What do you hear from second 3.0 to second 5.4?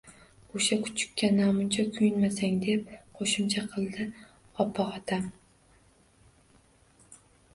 qo‘shimcha qildi opog‘otam